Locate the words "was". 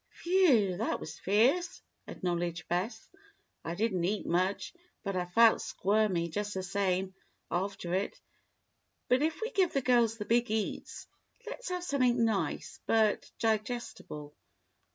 0.99-1.19